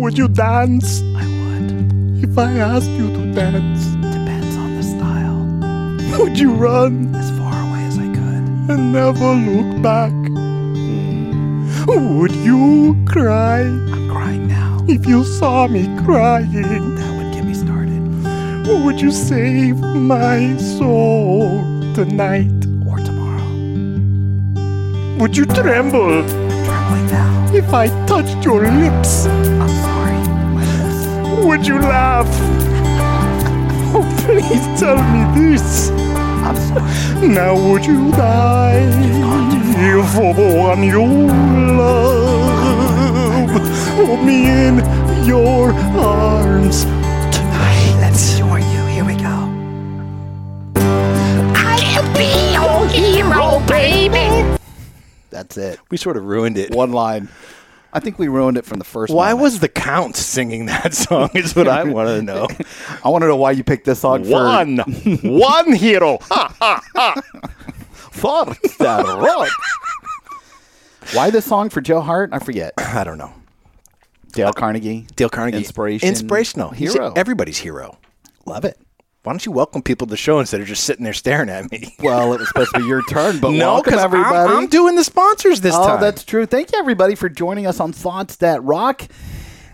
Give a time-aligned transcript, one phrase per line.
[0.00, 2.24] Would you dance I would.
[2.24, 3.84] if I asked you to dance?
[4.16, 6.18] Depends on the style.
[6.20, 8.44] Would you run As far away as I could.
[8.72, 10.12] and never look back?
[11.86, 14.84] Would you cry I'm crying now.
[14.88, 16.94] if you saw me crying?
[16.96, 18.00] That would get me started.
[18.84, 21.60] Would you save my soul
[21.94, 22.50] tonight?
[22.88, 23.48] Or tomorrow.
[25.20, 27.50] Would you tremble I'm trembling now.
[27.54, 29.26] if I touched your lips?
[31.50, 32.28] Would you laugh?
[33.92, 35.90] Oh, please tell me this.
[35.90, 37.26] I'm sorry.
[37.26, 38.88] Now would you die
[40.14, 41.04] for the one you
[41.76, 42.70] love?
[43.96, 44.78] Hold me in
[45.26, 48.86] your arms Tonight, let's adore you.
[48.86, 49.36] Here we go.
[51.56, 54.56] I can be your hero, baby.
[55.30, 55.80] That's it.
[55.90, 56.70] We sort of ruined it.
[56.72, 57.28] One line.
[57.92, 59.12] I think we ruined it from the first.
[59.12, 59.42] Why moment.
[59.42, 61.30] was the Count singing that song?
[61.34, 62.46] Is what I want to know.
[63.04, 64.78] I want to know why you picked this song for One,
[65.22, 66.18] one hero.
[66.30, 66.54] Ha!
[66.60, 67.20] Ha ha.
[68.10, 68.44] For
[68.78, 69.48] that rock.
[71.14, 72.30] Why this song for Joe Hart?
[72.32, 72.74] I forget.
[72.78, 73.32] I don't know.
[74.32, 75.06] Dale Carnegie.
[75.16, 75.58] Dale Carnegie.
[75.58, 76.08] Inspiration.
[76.08, 76.70] Inspirational.
[76.70, 77.12] He's Hero.
[77.16, 77.98] everybody's hero.
[78.46, 78.78] Love it.
[79.22, 81.70] Why don't you welcome people to the show instead of just sitting there staring at
[81.70, 81.94] me?
[82.02, 84.50] Well, it was supposed to be your turn, but no, welcome everybody.
[84.50, 86.00] I'm, I'm doing the sponsors this oh, time.
[86.00, 86.46] that's true.
[86.46, 89.02] Thank you everybody for joining us on Thoughts That Rock.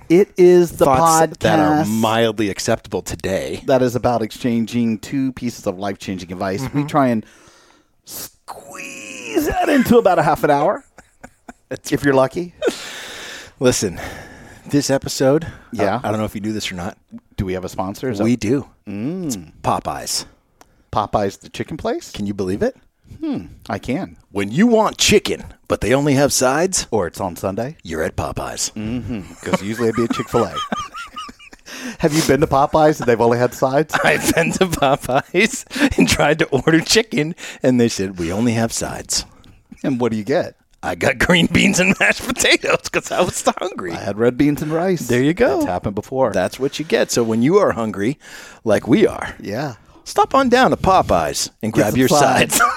[0.09, 3.63] It is the Thoughts podcast that are mildly acceptable today.
[3.67, 6.63] that is about exchanging two pieces of life changing advice.
[6.63, 6.87] We Mm-hmm.
[6.87, 7.25] try and
[8.05, 10.85] squeeze that into about a half an hour.
[11.71, 12.55] if you're lucky.
[13.61, 14.01] Listen,
[14.71, 15.45] this episode.
[15.45, 16.01] Uh, yeah.
[16.03, 16.97] I, I don't know if you do this or not.
[17.37, 18.11] Do we have a sponsor?
[18.11, 18.69] Is that We do.
[18.87, 19.27] Mm.
[19.27, 20.27] It's Popeyes.
[20.93, 22.11] Popeyes the chicken place?
[22.11, 22.77] Can you believe it?
[23.21, 24.17] Hmm, I can.
[24.33, 28.17] When you want chicken, but they only have sides, Or it's on Sunday you're at
[28.17, 28.73] Popeyes.
[28.73, 30.55] Mm-hmm, because usually it'd be a Chick Fil A.
[31.99, 33.95] have you been to Popeyes and they've only had sides?
[34.05, 35.65] I've been to Popeyes
[35.99, 39.25] and tried to order chicken, and they said we only have sides.
[39.85, 40.57] And what do you get?
[40.87, 43.93] I got green beans and mashed potatoes because I was hungry.
[43.93, 45.09] I had red beans and rice.
[45.09, 45.57] There you go.
[45.57, 46.33] That's happened before.
[46.33, 47.11] That's what you get.
[47.11, 48.19] So when you are hungry,
[48.63, 49.75] like we are, yeah.
[50.05, 52.55] stop on down to Popeyes and grab your sides.
[52.57, 52.73] sides.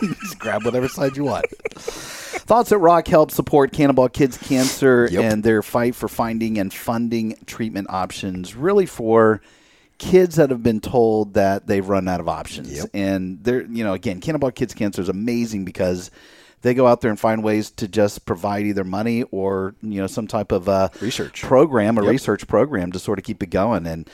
[0.22, 1.46] Just grab whatever side you want.
[1.76, 5.22] Thoughts at Rock help support Cannonball Kids Cancer Yep.
[5.22, 9.40] and their fight for finding and funding treatment options, really for
[9.98, 12.72] kids that have been told that they've run out of options.
[12.72, 12.86] Yep.
[12.94, 16.10] And they're, you know, again, Cannonball Kids Cancer is amazing because
[16.62, 20.06] they go out there and find ways to just provide either money or, you know,
[20.06, 21.42] some type of uh, Research.
[21.42, 23.86] program, a research program to sort of keep it going.
[23.86, 24.08] And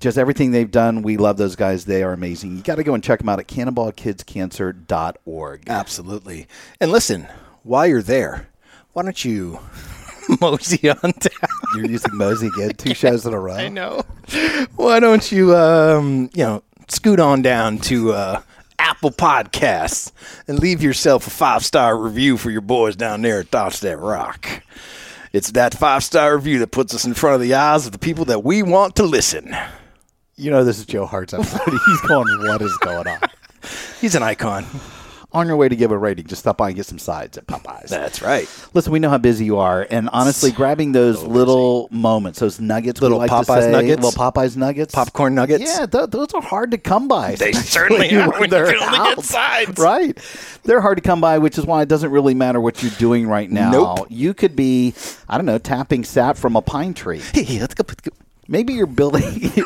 [0.00, 1.84] just everything they've done, we love those guys.
[1.84, 2.56] They are amazing.
[2.56, 5.68] You got to go and check them out at cannonballkidscancer.org.
[5.68, 6.46] Absolutely.
[6.80, 7.28] And listen,
[7.62, 8.48] while you're there,
[8.92, 9.60] why don't you
[10.40, 11.50] mosey on down?
[11.76, 13.54] You're using Mosey again, two shows in a row.
[13.54, 14.02] I know.
[14.76, 18.42] Why don't you, um, you know, scoot on down to uh,
[19.00, 20.12] Apple Podcasts
[20.46, 23.96] and leave yourself a five star review for your boys down there at Thoughts That
[23.96, 24.62] Rock.
[25.32, 27.98] It's that five star review that puts us in front of the eyes of the
[27.98, 29.56] people that we want to listen.
[30.36, 31.60] You know this is Joe Hart's episode.
[31.86, 33.20] He's going, what is going on?
[34.02, 34.66] He's an icon.
[35.32, 37.46] On your way to give a rating, just stop by and get some sides at
[37.46, 37.86] Popeyes.
[37.88, 38.48] That's right.
[38.74, 43.00] Listen, we know how busy you are, and honestly, grabbing those little moments, those nuggets,
[43.00, 44.02] Little like Popeyes say, nuggets?
[44.02, 45.62] little Popeyes nuggets, Popcorn nuggets?
[45.64, 47.36] Yeah, th- those are hard to come by.
[47.36, 49.78] They certainly are when they're you can only get sides.
[49.78, 50.18] Right,
[50.64, 53.28] they're hard to come by, which is why it doesn't really matter what you're doing
[53.28, 53.70] right now.
[53.70, 54.06] Nope.
[54.10, 54.94] You could be,
[55.28, 57.20] I don't know, tapping sap from a pine tree.
[57.32, 57.84] Hey, let's go.
[57.86, 58.10] Let's go.
[58.50, 59.22] Maybe you're building.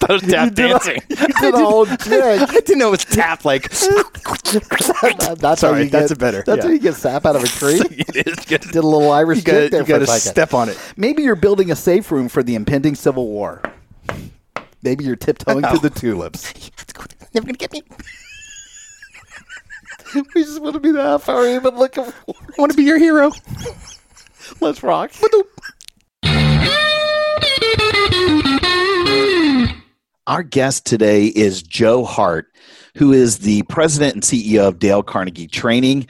[0.00, 1.00] That was tap dancing.
[1.08, 2.42] you did a whole jig.
[2.42, 3.70] I didn't know it was tap like.
[3.70, 6.62] that's Sorry, how you that's get, a better, That's yeah.
[6.64, 7.80] how you get sap out of a tree.
[7.88, 8.60] it is good.
[8.60, 10.32] Did a little Irish You gotta, jig there you for a gotta second.
[10.32, 10.78] step on it.
[10.98, 13.62] Maybe you're building a safe room for the impending civil war.
[14.82, 15.70] Maybe you're tiptoeing Oh.
[15.70, 16.00] through the oh.
[16.00, 16.52] tulips.
[17.32, 17.82] Never gonna get me.
[20.34, 22.12] we just want to be the half hour even looking for.
[22.28, 23.30] I want to be your hero.
[24.60, 25.12] Let's rock.
[30.30, 32.54] Our guest today is Joe Hart,
[32.94, 36.06] who is the president and CEO of Dale Carnegie Training.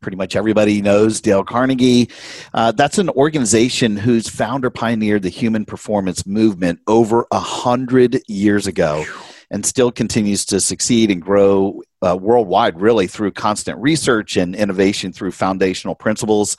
[0.00, 2.08] Pretty much everybody knows Dale Carnegie.
[2.54, 8.68] Uh, that's an organization whose founder pioneered the human performance movement over a hundred years
[8.68, 9.04] ago
[9.50, 15.12] and still continues to succeed and grow uh, worldwide, really, through constant research and innovation
[15.12, 16.56] through foundational principles.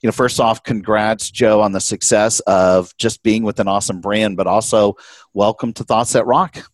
[0.00, 4.00] You know, first off, congrats, Joe, on the success of just being with an awesome
[4.00, 4.96] brand, but also
[5.34, 6.70] welcome to Thoughts That Rock.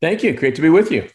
[0.00, 0.34] Thank you.
[0.34, 1.08] Great to be with you.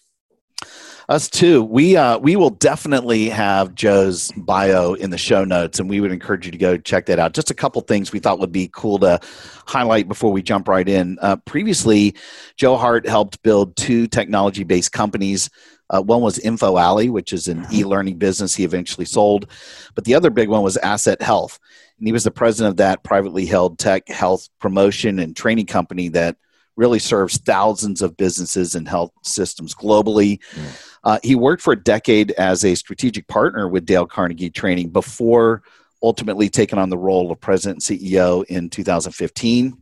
[1.07, 1.63] Us too.
[1.63, 6.12] We uh, we will definitely have Joe's bio in the show notes, and we would
[6.12, 7.33] encourage you to go check that out.
[7.33, 9.19] Just a couple things we thought would be cool to
[9.65, 11.18] highlight before we jump right in.
[11.19, 12.15] Uh, previously,
[12.57, 15.50] Joe Hart helped build two technology based companies.
[15.89, 19.47] Uh, one was Info Alley, which is an e-learning business he eventually sold,
[19.95, 21.59] but the other big one was Asset Health,
[21.97, 26.09] and he was the president of that privately held tech health promotion and training company
[26.09, 26.38] that
[26.75, 30.39] really serves thousands of businesses and health systems globally.
[30.53, 30.95] Mm.
[31.03, 35.62] Uh, he worked for a decade as a strategic partner with Dale Carnegie Training before
[36.01, 39.77] ultimately taking on the role of president and CEO in 2015.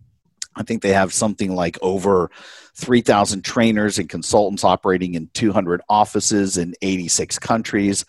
[0.57, 2.29] I think they have something like over
[2.75, 8.05] 3,000 trainers and consultants operating in 200 offices in 86 countries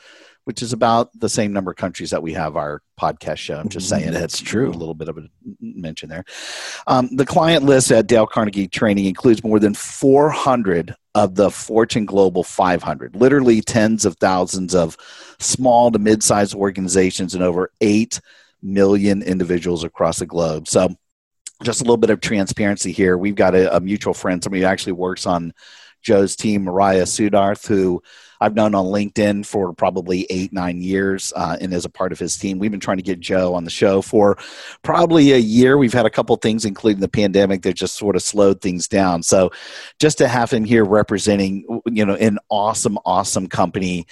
[0.49, 3.59] which is about the same number of countries that we have our podcast show.
[3.59, 4.15] I'm just saying mm-hmm.
[4.15, 4.71] that's true.
[4.71, 5.29] A little bit of a
[5.61, 6.25] mention there.
[6.87, 12.06] Um, the client list at Dale Carnegie Training includes more than 400 of the Fortune
[12.06, 14.97] Global 500, literally tens of thousands of
[15.39, 18.19] small to mid-sized organizations and over 8
[18.62, 20.67] million individuals across the globe.
[20.67, 20.97] So
[21.62, 23.19] just a little bit of transparency here.
[23.19, 25.52] We've got a, a mutual friend, somebody who actually works on
[26.02, 28.02] Joe's team, Mariah Suddarth, who
[28.40, 32.20] I've known on LinkedIn for probably eight, nine years uh, and as a part of
[32.20, 32.58] his team.
[32.58, 34.38] We've been trying to get Joe on the show for
[34.82, 35.76] probably a year.
[35.76, 39.25] We've had a couple things, including the pandemic, that just sort of slowed things down.
[39.25, 39.50] So
[39.99, 44.06] just to have him here representing, you know, an awesome, awesome company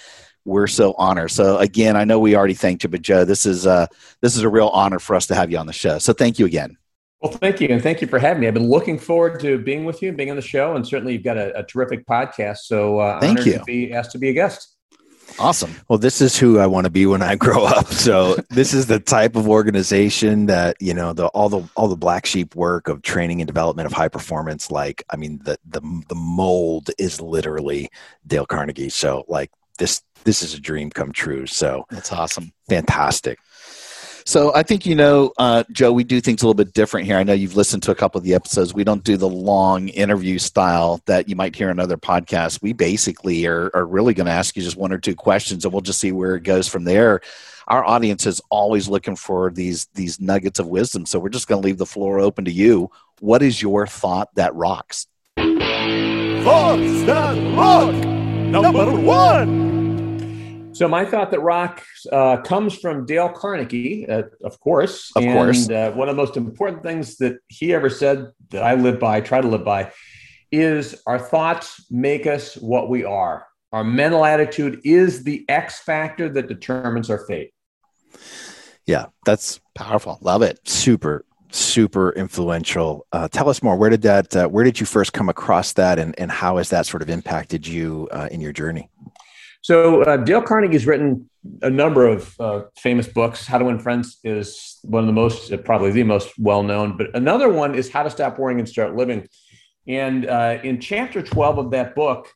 [0.44, 1.32] we're so honored.
[1.32, 3.88] So again, I know we already thanked you, but Joe, this is uh
[4.22, 5.98] this is a real honor for us to have you on the show.
[5.98, 6.78] So thank you again.
[7.26, 8.46] Well, thank you, and thank you for having me.
[8.46, 11.14] I've been looking forward to being with you, and being on the show, and certainly
[11.14, 12.58] you've got a, a terrific podcast.
[12.58, 13.54] So, uh, thank you.
[13.54, 14.76] To be asked to be a guest.
[15.40, 15.74] Awesome.
[15.88, 17.88] Well, this is who I want to be when I grow up.
[17.88, 21.96] So this is the type of organization that you know the all the all the
[21.96, 24.70] black sheep work of training and development of high performance.
[24.70, 27.88] Like, I mean, the the the mold is literally
[28.24, 28.88] Dale Carnegie.
[28.88, 31.46] So, like this this is a dream come true.
[31.46, 32.52] So that's awesome.
[32.68, 33.40] Fantastic.
[34.26, 37.16] So I think you know, uh, Joe, we do things a little bit different here.
[37.16, 38.74] I know you've listened to a couple of the episodes.
[38.74, 42.60] We don't do the long interview style that you might hear in other podcasts.
[42.60, 45.72] We basically are, are really going to ask you just one or two questions, and
[45.72, 47.20] we'll just see where it goes from there.
[47.68, 51.62] Our audience is always looking for these these nuggets of wisdom, so we're just going
[51.62, 52.90] to leave the floor open to you.
[53.20, 55.06] What is your thought that rocks?
[55.36, 57.94] Thoughts that rock.
[57.94, 59.65] Number one.
[60.76, 61.82] So my thought that rock
[62.12, 65.10] uh, comes from Dale Carnegie, uh, of course.
[65.16, 65.70] Of and, course.
[65.70, 69.22] Uh, one of the most important things that he ever said that I live by,
[69.22, 69.90] try to live by,
[70.52, 73.46] is our thoughts make us what we are.
[73.72, 77.52] Our mental attitude is the X factor that determines our fate.
[78.84, 80.18] Yeah, that's powerful.
[80.20, 80.60] Love it.
[80.68, 83.06] Super, super influential.
[83.12, 83.76] Uh, tell us more.
[83.76, 84.36] Where did that?
[84.36, 87.08] Uh, where did you first come across that, and and how has that sort of
[87.08, 88.90] impacted you uh, in your journey?
[89.66, 91.28] So uh, Dale Carnegie's written
[91.60, 93.48] a number of uh, famous books.
[93.48, 96.96] How to Win Friends is one of the most, uh, probably the most well known.
[96.96, 99.26] But another one is How to Stop Worrying and Start Living.
[99.88, 102.28] And uh, in chapter 12 of that book,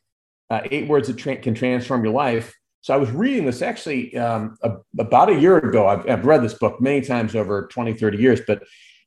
[0.49, 2.53] uh, Eight Words That Tra- Can Transform Your Life.
[2.81, 5.87] So I was reading this actually um, a, about a year ago.
[5.87, 8.61] I've, I've read this book many times over 20, 30 years, but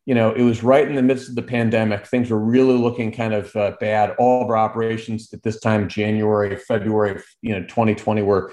[0.07, 2.07] you know, it was right in the midst of the pandemic.
[2.07, 4.15] Things were really looking kind of uh, bad.
[4.19, 8.53] All of our operations at this time, January, February, you know, 2020, were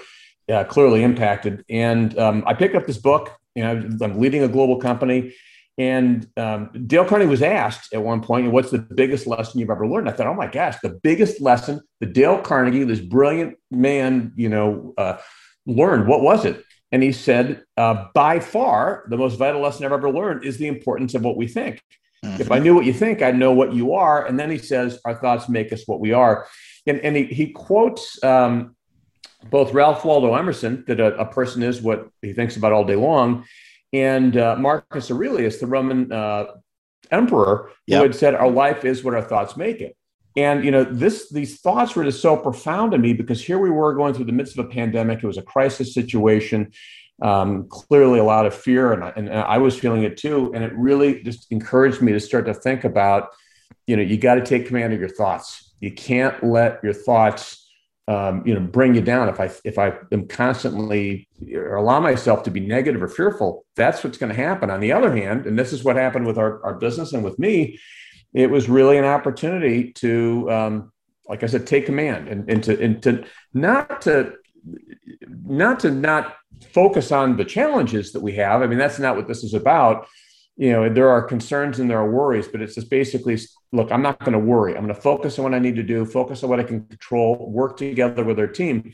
[0.50, 1.64] uh, clearly impacted.
[1.68, 3.36] And um, I picked up this book.
[3.54, 5.34] You know, I'm leading a global company,
[5.76, 9.86] and um, Dale Carnegie was asked at one point, "What's the biggest lesson you've ever
[9.86, 14.32] learned?" I thought, "Oh my gosh, the biggest lesson the Dale Carnegie, this brilliant man,
[14.36, 15.18] you know, uh,
[15.66, 16.08] learned.
[16.08, 20.10] What was it?" And he said, uh, by far, the most vital lesson I've ever
[20.10, 21.82] learned is the importance of what we think.
[22.24, 22.40] Mm-hmm.
[22.40, 24.26] If I knew what you think, I'd know what you are.
[24.26, 26.46] And then he says, our thoughts make us what we are.
[26.86, 28.76] And, and he, he quotes um,
[29.50, 32.96] both Ralph Waldo Emerson, that a, a, person is what he thinks about all day
[32.96, 33.44] long,
[33.92, 36.46] and uh, Marcus Aurelius, the Roman uh,
[37.10, 37.98] emperor, yep.
[37.98, 39.96] who had said, our life is what our thoughts make it.
[40.36, 43.70] And you know, this these thoughts were just so profound to me because here we
[43.70, 45.22] were going through the midst of a pandemic.
[45.22, 46.72] It was a crisis situation.
[47.20, 50.50] Um, clearly, a lot of fear, and I, and I was feeling it too.
[50.54, 53.28] And it really just encouraged me to start to think about,
[53.86, 55.74] you know, you got to take command of your thoughts.
[55.80, 57.62] You can't let your thoughts
[58.08, 62.42] um, you know bring you down if i if i am constantly or allow myself
[62.42, 65.56] to be negative or fearful that's what's going to happen on the other hand and
[65.56, 67.78] this is what happened with our, our business and with me
[68.34, 70.92] it was really an opportunity to um,
[71.28, 73.24] like i said take command and, and to and to
[73.54, 74.32] not to
[75.44, 76.36] not to not
[76.72, 78.62] focus on the challenges that we have.
[78.62, 80.06] I mean that's not what this is about.
[80.56, 83.38] You know there are concerns and there are worries but it's just basically
[83.72, 84.76] look i'm not going to worry.
[84.76, 86.84] I'm going to focus on what i need to do focus on what i can
[86.86, 88.92] control work together with our team.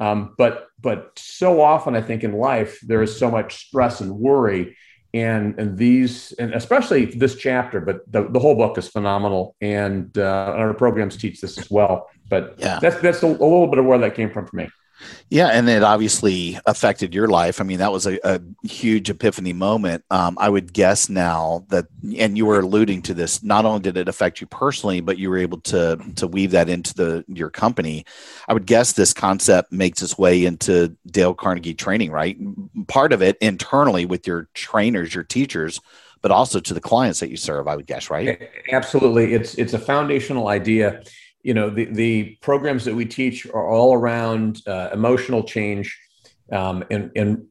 [0.00, 4.12] Um, but but so often i think in life there is so much stress and
[4.12, 4.76] worry
[5.18, 9.56] and and these and especially this chapter but the, the whole book is phenomenal.
[9.60, 12.08] And uh, our programs teach this as well.
[12.28, 12.78] But yeah.
[12.80, 14.68] that's that's a, a little bit of where that came from for me
[15.30, 17.60] yeah, and it obviously affected your life.
[17.60, 20.04] I mean, that was a, a huge epiphany moment.
[20.10, 21.86] Um, I would guess now that,
[22.16, 23.42] and you were alluding to this.
[23.42, 26.68] Not only did it affect you personally, but you were able to to weave that
[26.68, 28.04] into the your company.
[28.48, 32.36] I would guess this concept makes its way into Dale Carnegie training, right?
[32.88, 35.80] Part of it internally with your trainers, your teachers,
[36.22, 37.68] but also to the clients that you serve.
[37.68, 38.48] I would guess, right?
[38.72, 41.02] Absolutely, it's it's a foundational idea
[41.42, 45.98] you know the, the programs that we teach are all around uh, emotional change
[46.52, 47.46] um, and and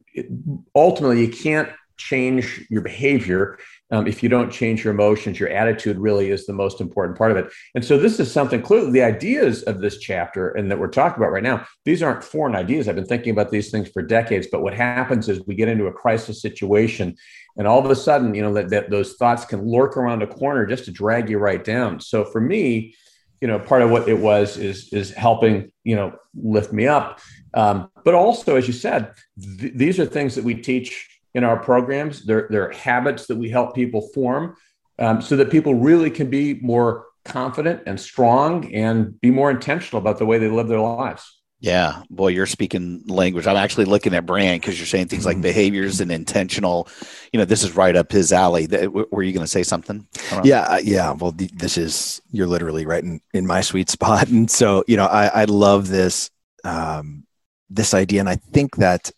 [0.74, 3.58] ultimately you can't change your behavior
[3.90, 5.40] um, if you don't change your emotions.
[5.40, 7.50] Your attitude really is the most important part of it.
[7.74, 11.20] And so this is something clearly the ideas of this chapter and that we're talking
[11.22, 12.88] about right now these aren't foreign ideas.
[12.88, 15.86] I've been thinking about these things for decades but what happens is we get into
[15.86, 17.16] a crisis situation
[17.56, 20.26] and all of a sudden you know that, that those thoughts can lurk around a
[20.26, 22.00] corner just to drag you right down.
[22.00, 22.94] So for me
[23.40, 27.20] you know part of what it was is is helping you know lift me up.
[27.54, 29.14] Um, but also as you said
[29.58, 32.24] th- these are things that we teach in our programs.
[32.24, 34.56] They're, they're habits that we help people form
[34.98, 40.00] um, so that people really can be more confident and strong and be more intentional
[40.00, 43.48] about the way they live their lives yeah, boy, you're speaking language.
[43.48, 45.42] I'm actually looking at Brant because you're saying things like mm-hmm.
[45.42, 46.88] behaviors and intentional.
[47.32, 48.68] You know, this is right up his alley.
[49.10, 50.06] Were you going to say something?
[50.44, 51.12] Yeah, yeah.
[51.12, 55.06] Well, this is you're literally right in, in my sweet spot, and so you know,
[55.06, 56.30] I, I love this
[56.62, 57.26] um,
[57.68, 59.10] this idea, and I think that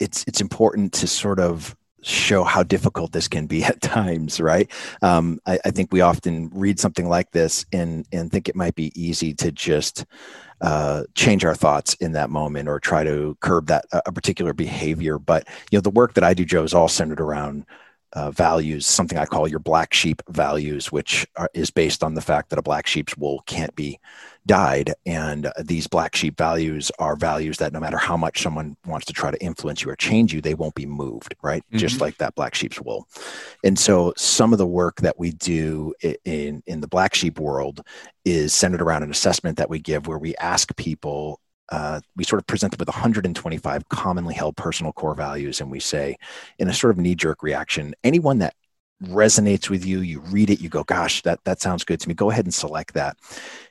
[0.00, 4.70] it's it's important to sort of show how difficult this can be at times, right?
[5.02, 8.74] Um, I, I think we often read something like this and and think it might
[8.74, 10.04] be easy to just
[10.60, 15.18] uh, change our thoughts in that moment or try to curb that a particular behavior.
[15.18, 17.64] But you know, the work that I do, Joe, is all centered around
[18.14, 22.20] uh, values, something I call your black sheep values, which are, is based on the
[22.20, 24.00] fact that a black sheep's wool can't be
[24.48, 24.94] dyed.
[25.06, 29.12] And these black sheep values are values that no matter how much someone wants to
[29.12, 31.62] try to influence you or change you, they won't be moved, right?
[31.66, 31.78] Mm-hmm.
[31.78, 33.06] Just like that black sheep's wool.
[33.62, 37.82] And so some of the work that we do in, in the black sheep world
[38.24, 41.40] is centered around an assessment that we give where we ask people
[41.70, 45.80] uh, we sort of present them with 125 commonly held personal core values, and we
[45.80, 46.16] say,
[46.58, 48.54] in a sort of knee jerk reaction, anyone that
[49.02, 52.14] resonates with you, you read it, you go, gosh, that, that sounds good to me.
[52.14, 53.16] Go ahead and select that.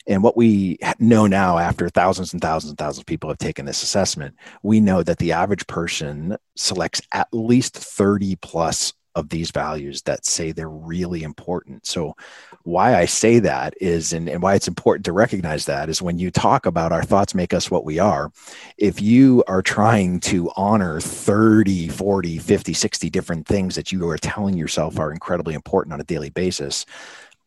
[0.08, 3.66] And what we know now, after thousands and thousands and thousands of people have taken
[3.66, 9.50] this assessment, we know that the average person selects at least 30 plus of these
[9.50, 11.88] values that say they're really important.
[11.88, 12.16] So,
[12.64, 16.20] why I say that is, and, and why it's important to recognize that is when
[16.20, 18.32] you talk about our thoughts make us what we are,
[18.78, 24.18] if you are trying to honor 30, 40, 50, 60 different things that you are
[24.18, 26.86] telling yourself are incredibly important on a daily basis,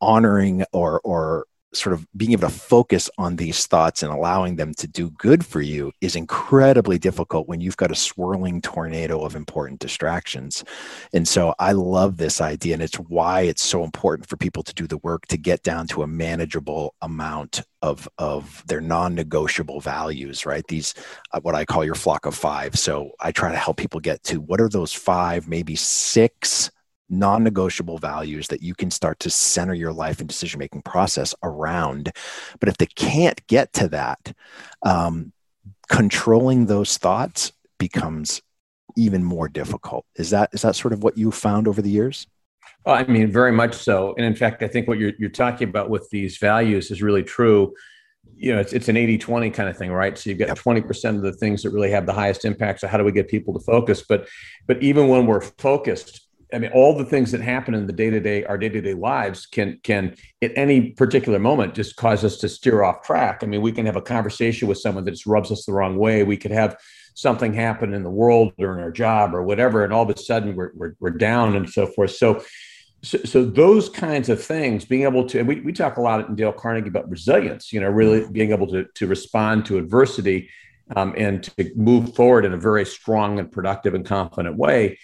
[0.00, 4.74] honoring or, or sort of being able to focus on these thoughts and allowing them
[4.74, 9.36] to do good for you is incredibly difficult when you've got a swirling tornado of
[9.36, 10.64] important distractions.
[11.12, 12.74] And so I love this idea.
[12.74, 15.86] And it's why it's so important for people to do the work to get down
[15.88, 20.66] to a manageable amount of, of their non negotiable values, right?
[20.66, 20.94] These,
[21.32, 22.78] uh, what I call your flock of five.
[22.78, 26.70] So I try to help people get to what are those five, maybe six
[27.10, 31.34] non negotiable values that you can start to center your life and decision making process
[31.42, 32.12] around.
[32.60, 34.32] But if they can't get to that,
[34.82, 35.32] um,
[35.88, 38.40] controlling those thoughts becomes
[38.96, 40.04] even more difficult.
[40.16, 42.26] Is that is that sort of what you found over the years?
[42.84, 44.14] Well, I mean, very much so.
[44.16, 47.22] And in fact, I think what you're, you're talking about with these values is really
[47.22, 47.74] true.
[48.36, 50.16] You know, it's, it's an 80 20 kind of thing, right?
[50.16, 52.80] So you've got 20% of the things that really have the highest impact.
[52.80, 54.02] So how do we get people to focus?
[54.08, 54.28] But,
[54.66, 58.10] but even when we're focused, I mean, all the things that happen in the day
[58.10, 62.24] to day, our day to day lives can can at any particular moment just cause
[62.24, 63.40] us to steer off track.
[63.42, 65.96] I mean, we can have a conversation with someone that just rubs us the wrong
[65.96, 66.22] way.
[66.24, 66.76] We could have
[67.14, 70.18] something happen in the world or in our job or whatever, and all of a
[70.18, 72.12] sudden we're we're, we're down and so forth.
[72.12, 72.42] So,
[73.02, 76.28] so, so, those kinds of things, being able to, and we, we talk a lot
[76.28, 78.32] in Dale Carnegie about resilience, you know, really mm-hmm.
[78.32, 80.50] being able to, to respond to adversity
[80.96, 84.98] um, and to move forward in a very strong and productive and confident way.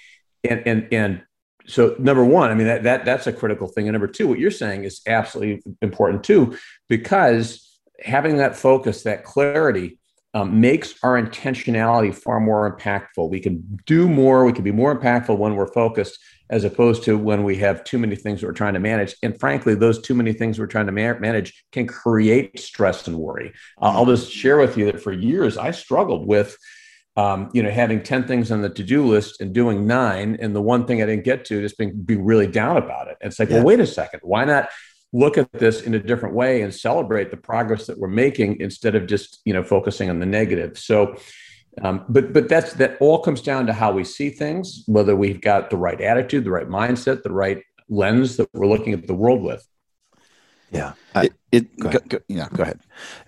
[0.45, 1.23] And, and, and
[1.67, 3.89] so number one, I mean, that, that, that's a critical thing.
[3.89, 6.57] And number two, what you're saying is absolutely important too,
[6.89, 9.99] because having that focus, that clarity,
[10.35, 13.31] um, makes our intentionality far more impactful.
[13.31, 16.19] We can do more, we can be more impactful when we're focused
[16.51, 19.17] as opposed to when we have too many things we're trying to manage.
[19.23, 23.19] And frankly, those too many things we're trying to ma- manage can create stress and
[23.19, 23.55] worry.
[23.81, 26.57] Uh, I'll just share with you that for years I struggled with.
[27.17, 30.61] Um, you know, having 10 things on the to-do list and doing nine, and the
[30.61, 33.17] one thing I didn't get to, just being, being really down about it.
[33.23, 33.57] And it's like, yeah.
[33.57, 34.69] well, wait a second, why not
[35.13, 38.95] look at this in a different way and celebrate the progress that we're making instead
[38.95, 40.79] of just you know focusing on the negative?
[40.79, 41.17] So
[41.83, 45.41] um, but but that's that all comes down to how we see things whether we've
[45.41, 49.15] got the right attitude the right mindset the right lens that we're looking at the
[49.15, 49.67] world with.
[50.71, 50.95] Yeah.
[51.15, 52.81] It, it go, go, yeah go ahead.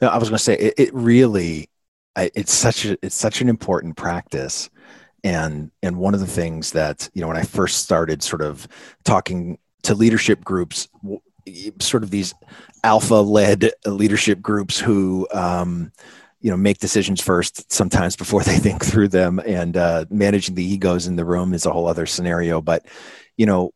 [0.03, 1.69] No, i was going to say it, it really
[2.17, 4.71] it's such a it's such an important practice.
[5.25, 8.69] And and one of the things that you know when i first started sort of
[9.05, 10.89] talking to leadership groups
[11.81, 12.35] sort of these
[12.85, 15.93] alpha led leadership groups who um,
[16.41, 19.41] you know make decisions first sometimes before they think through them.
[19.45, 22.61] And uh, managing the egos in the room is a whole other scenario.
[22.61, 22.87] But
[23.37, 23.73] you know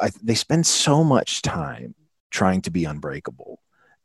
[0.00, 1.94] I, they spend so much time
[2.30, 3.60] trying to be unbreakable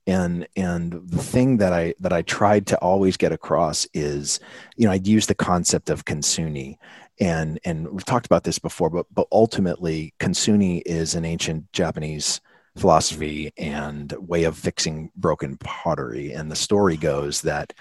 [0.10, 4.40] and and the thing that i that i tried to always get across is
[4.76, 6.78] you know i'd use the concept of kintsugi
[7.20, 12.42] and and we've talked about this before but but ultimately kintsugi is an ancient japanese
[12.78, 16.32] philosophy and way of fixing broken pottery.
[16.32, 17.74] And the story goes that,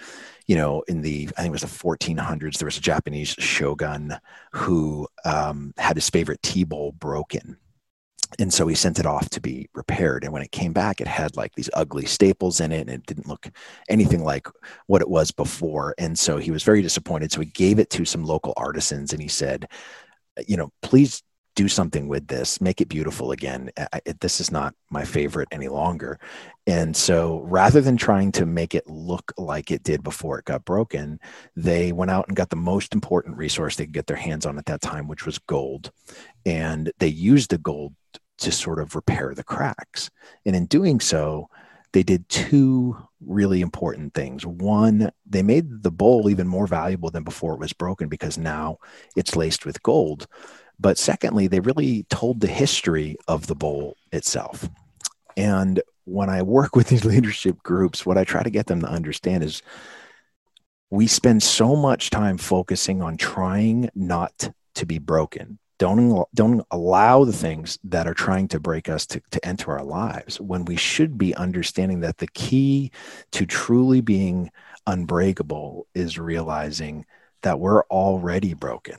[0.47, 4.18] you know, in the I think it was the 1400s, there was a Japanese shogun
[4.52, 7.56] who um, had his favorite tea bowl broken.
[8.38, 10.23] And so he sent it off to be repaired.
[10.23, 13.06] And when it came back, it had like these ugly staples in it and it
[13.06, 13.49] didn't look
[13.88, 14.47] anything like
[14.87, 15.94] what it was before.
[15.99, 17.32] And so he was very disappointed.
[17.32, 19.68] So he gave it to some local artisans and he said,
[20.47, 21.23] you know, please
[21.59, 23.68] do something with this, make it beautiful again.
[23.77, 26.21] I, it, this is not my favorite any longer.
[26.68, 30.64] And so rather than trying to make it look like it did before it got
[30.64, 31.18] broken,
[31.57, 34.57] they went out and got the most important resource they could get their hands on
[34.57, 35.90] at that time, which was gold.
[36.47, 37.92] And they used the gold
[38.38, 40.11] to sort of repair the cracks.
[40.47, 41.51] And in doing so,
[41.92, 44.47] they did two really important things.
[44.47, 48.77] One, they made the bowl even more valuable than before it was broken because now
[49.16, 50.29] it's laced with gold.
[50.81, 54.69] But secondly, they really told the history of the bowl itself.
[55.37, 58.88] And when I work with these leadership groups, what I try to get them to
[58.88, 59.62] understand is
[60.91, 65.59] we spend so much time focusing on trying not to be broken.
[65.79, 69.85] Don't, don't allow the things that are trying to break us to, to enter our
[69.85, 72.91] lives when we should be understanding that the key
[73.33, 74.51] to truly being
[74.87, 77.05] unbreakable is realizing
[77.43, 78.99] that we're already broken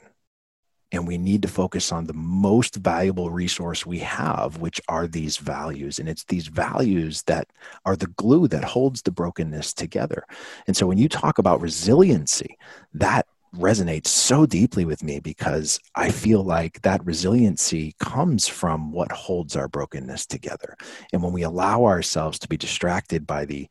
[0.92, 5.38] and we need to focus on the most valuable resource we have which are these
[5.38, 6.00] values.
[6.00, 7.48] And it's these values that
[7.86, 10.24] are the glue that holds the brokenness together.
[10.68, 12.58] And so when you talk about resiliency
[12.94, 19.12] that resonates so deeply with me because I feel like that resiliency comes from what
[19.12, 20.76] holds our brokenness together.
[21.12, 23.68] And when we allow ourselves to be distracted by the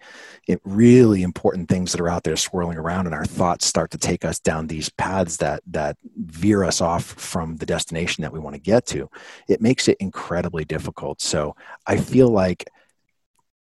[0.49, 3.99] eh, really important things that are out there swirling around and our thoughts start to
[3.99, 8.41] take us down these paths that that veer us off from the destination that we
[8.41, 9.09] want to get to,
[9.49, 11.21] it makes it incredibly difficult.
[11.21, 11.55] So
[11.87, 12.69] I feel like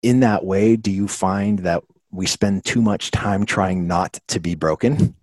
[0.02, 4.40] in that way, do you find that we spend too much time trying not to
[4.40, 5.14] be broken?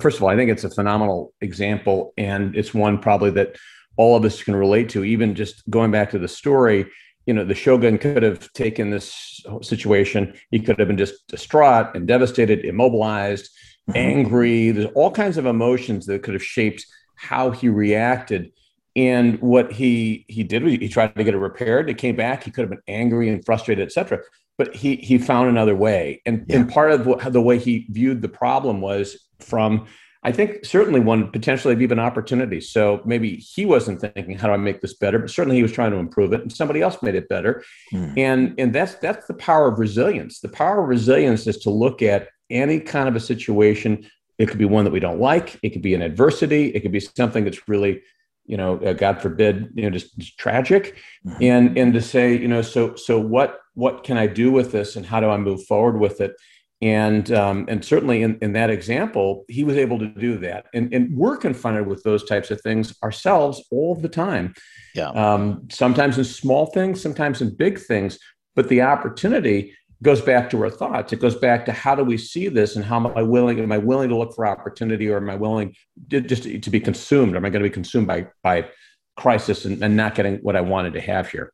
[0.00, 3.56] First of all, I think it's a phenomenal example, and it's one probably that
[3.96, 5.04] all of us can relate to.
[5.04, 6.86] Even just going back to the story,
[7.26, 10.34] you know, the shogun could have taken this situation.
[10.50, 13.50] He could have been just distraught and devastated, immobilized,
[13.88, 13.96] mm-hmm.
[13.96, 14.70] angry.
[14.70, 18.52] There's all kinds of emotions that could have shaped how he reacted.
[18.96, 21.88] And what he he did, he tried to get it repaired.
[21.88, 22.42] It came back.
[22.42, 24.20] He could have been angry and frustrated, etc
[24.56, 26.56] but he he found another way and yeah.
[26.56, 29.86] and part of what, the way he viewed the problem was from
[30.22, 34.56] i think certainly one potentially even opportunity so maybe he wasn't thinking how do i
[34.56, 35.18] make this better?
[35.18, 37.64] But certainly he was trying to improve it and somebody else made it better.
[37.92, 38.18] Mm.
[38.18, 40.40] and and that's that's the power of resilience.
[40.40, 44.08] The power of resilience is to look at any kind of a situation.
[44.38, 45.58] It could be one that we don't like.
[45.62, 46.68] It could be an adversity.
[46.68, 48.02] It could be something that's really
[48.48, 51.42] you know, uh, God forbid, you know, just, just tragic, mm-hmm.
[51.42, 54.96] and and to say, you know, so so what what can I do with this,
[54.96, 56.32] and how do I move forward with it?
[56.80, 60.66] And um, and certainly in, in that example, he was able to do that.
[60.72, 64.54] And, and we're confronted with those types of things ourselves all the time.
[64.94, 65.08] Yeah.
[65.08, 68.18] Um, sometimes in small things, sometimes in big things.
[68.54, 71.12] But the opportunity goes back to our thoughts.
[71.12, 73.58] It goes back to how do we see this and how am I willing?
[73.58, 75.74] Am I willing to look for opportunity or am I willing
[76.10, 77.34] to, just to, to be consumed?
[77.34, 78.68] Am I going to be consumed by by
[79.16, 81.52] crisis and, and not getting what I wanted to have here?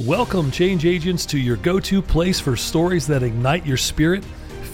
[0.00, 4.24] Welcome, change agents, to your go to place for stories that ignite your spirit,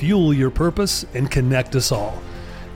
[0.04, 2.22] fuel your purpose, and connect us all.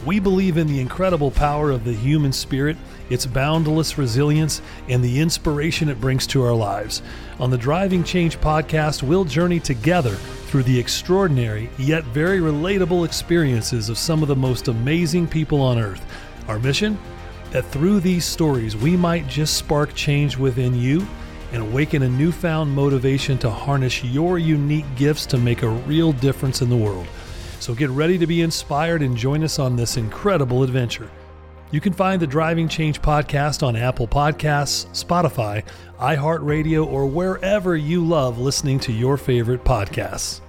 [0.06, 2.78] We believe in the incredible power of the human spirit,
[3.10, 7.02] its boundless resilience, and the inspiration it brings to our lives.
[7.38, 10.14] On the Driving Change podcast, we'll journey together
[10.46, 15.78] through the extraordinary yet very relatable experiences of some of the most amazing people on
[15.78, 16.02] earth.
[16.48, 16.98] Our mission?
[17.50, 21.06] That through these stories, we might just spark change within you
[21.52, 26.62] and awaken a newfound motivation to harness your unique gifts to make a real difference
[26.62, 27.06] in the world.
[27.60, 31.10] So get ready to be inspired and join us on this incredible adventure.
[31.70, 35.64] You can find the Driving Change podcast on Apple Podcasts, Spotify,
[35.98, 40.40] iHeartRadio, or wherever you love listening to your favorite podcasts.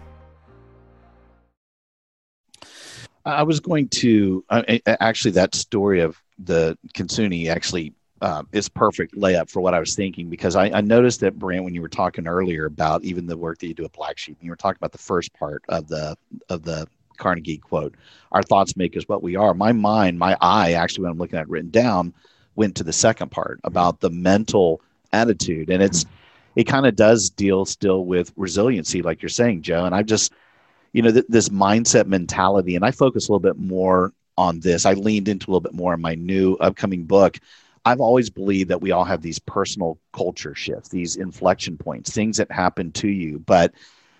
[3.26, 9.16] I was going to uh, actually that story of the Kintsugi actually uh, is perfect
[9.16, 11.90] layup for what I was thinking because I, I, noticed that Brant, when you were
[11.90, 14.78] talking earlier about even the work that you do at Black Sheep, you were talking
[14.78, 16.18] about the first part of the
[16.50, 17.96] of the Carnegie quote,
[18.32, 21.40] "Our thoughts make us what we are." My mind, my eye, actually, when I'm looking
[21.40, 22.14] at it written down,
[22.56, 24.82] went to the second part about the mental
[25.14, 26.06] attitude, and it's
[26.56, 29.86] it kind of does deal still with resiliency, like you're saying, Joe.
[29.86, 30.34] And I just,
[30.92, 34.86] you know, th- this mindset mentality, and I focus a little bit more on this.
[34.86, 37.40] I leaned into a little bit more in my new upcoming book
[37.90, 42.38] I've always believed that we all have these personal culture shifts, these inflection points, things
[42.38, 43.40] that happen to you.
[43.40, 43.74] But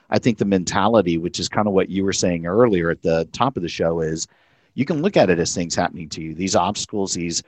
[0.10, 3.30] I think the mentality, which is kind of what you were saying earlier at the
[3.32, 4.28] top of the show, is
[4.74, 7.44] you can look at it as things happening to you, these obstacles, these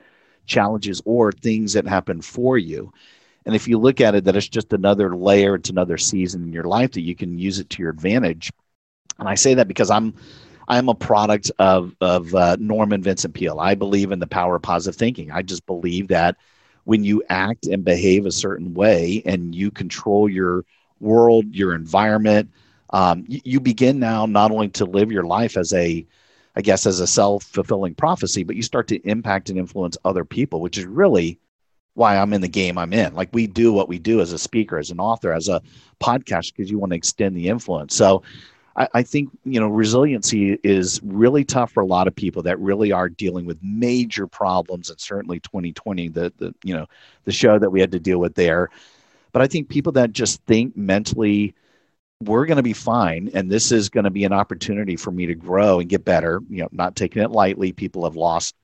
[0.46, 2.92] challenges, or things that happen for you.
[3.44, 6.52] And if you look at it, that it's just another layer, it's another season in
[6.52, 8.52] your life that you can use it to your advantage.
[9.18, 10.14] And I say that because I'm
[10.68, 13.60] I'm a product of of uh, Norman Vincent Peale.
[13.60, 15.30] I believe in the power of positive thinking.
[15.30, 16.36] I just believe that
[16.84, 20.64] when you act and behave a certain way and you control your
[21.00, 22.50] world, your environment,
[22.90, 26.06] um, you, you begin now not only to live your life as a
[26.54, 30.60] I guess as a self-fulfilling prophecy, but you start to impact and influence other people,
[30.60, 31.38] which is really
[31.94, 33.14] why I'm in the game I'm in.
[33.14, 35.62] Like we do what we do as a speaker, as an author, as a
[36.00, 37.94] podcast, because you want to extend the influence.
[37.94, 38.22] So
[38.76, 42.58] I, I think you know resiliency is really tough for a lot of people that
[42.58, 46.86] really are dealing with major problems, and certainly 2020, the the you know
[47.24, 48.70] the show that we had to deal with there.
[49.32, 51.54] But I think people that just think mentally
[52.22, 55.26] we're going to be fine and this is going to be an opportunity for me
[55.26, 58.54] to grow and get better you know not taking it lightly people have lost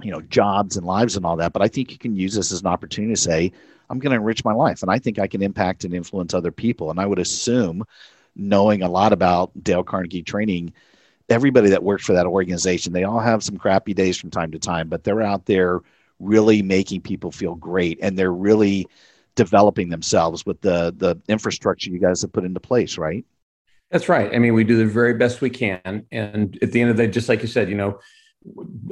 [0.00, 2.52] you know jobs and lives and all that but i think you can use this
[2.52, 3.52] as an opportunity to say
[3.90, 6.52] i'm going to enrich my life and i think i can impact and influence other
[6.52, 7.84] people and i would assume
[8.36, 10.72] knowing a lot about Dale Carnegie training,
[11.28, 14.58] everybody that works for that organization, they all have some crappy days from time to
[14.58, 15.80] time, but they're out there
[16.18, 18.86] really making people feel great and they're really
[19.34, 23.24] developing themselves with the the infrastructure you guys have put into place, right?
[23.90, 24.32] That's right.
[24.32, 26.06] I mean, we do the very best we can.
[26.10, 28.00] And at the end of the day, just like you said, you know,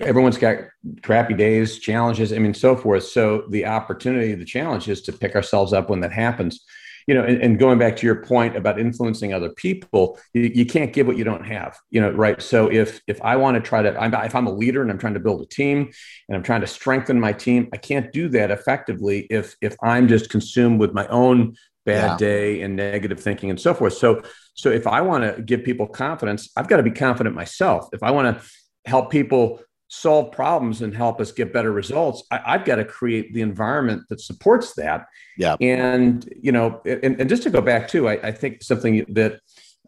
[0.01, 0.59] everyone's got
[1.03, 3.05] crappy days, challenges, I mean, so forth.
[3.05, 6.65] So the opportunity, the challenge is to pick ourselves up when that happens
[7.07, 10.67] you know, and, and, going back to your point about influencing other people, you, you,
[10.67, 12.41] can't give what you don't have, you know, right?
[12.41, 14.99] So if if I want to try to, I'm, if I'm a leader and I'm
[14.99, 15.91] trying to build a team
[16.29, 20.09] and I'm trying to strengthen my team, I can't do that effectively if if I'm
[20.09, 22.17] just consumed with my own bad yeah.
[22.17, 23.95] day and negative thinking and so forth.
[23.95, 24.23] So
[24.55, 27.89] so if I want to give people confidence, I've got to be confident myself.
[27.93, 28.45] If I want to
[28.85, 29.61] help people
[29.95, 34.05] solve problems and help us get better results I, have got to create the environment
[34.09, 35.05] that supports that.
[35.37, 35.57] Yeah.
[35.61, 39.41] And you know and, and just to go back to I, I think something that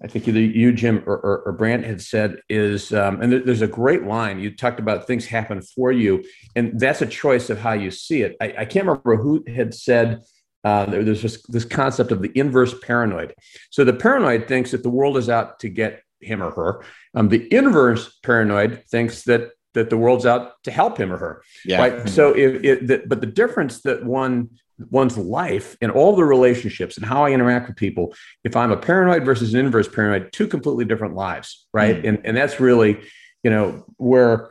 [0.02, 3.62] i think either you jim or, or, or brant had said is um, and there's
[3.62, 6.22] a great line you talked about things happen for you
[6.54, 8.36] and that's a choice of how you see it.
[8.42, 10.20] I, I can't remember who had said
[10.64, 13.34] uh, there's this, this concept of the inverse paranoid.
[13.70, 16.84] So the paranoid thinks that the world is out to get him or her.
[17.14, 21.42] Um, the inverse paranoid thinks that that the world's out to help him or her.
[21.64, 21.78] Yeah.
[21.78, 22.08] Right.
[22.08, 24.50] So if it, but the difference that one
[24.90, 28.76] one's life and all the relationships and how I interact with people, if I'm a
[28.76, 31.66] paranoid versus an inverse paranoid, two completely different lives.
[31.72, 32.02] Right.
[32.02, 32.08] Mm.
[32.08, 33.00] And and that's really,
[33.42, 34.50] you know, where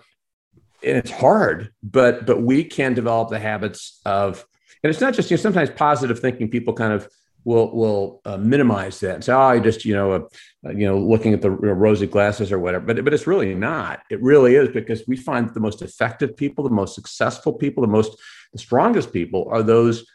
[0.83, 4.45] and it's hard, but but we can develop the habits of
[4.83, 7.07] and it's not just you know sometimes positive thinking people kind of
[7.45, 10.97] will will uh, minimize that and say, "Oh, I just you know, uh, you know,
[10.97, 14.01] looking at the you know, rosy glasses or whatever." But but it's really not.
[14.09, 17.87] It really is because we find the most effective people, the most successful people, the
[17.87, 18.17] most
[18.53, 20.05] the strongest people are those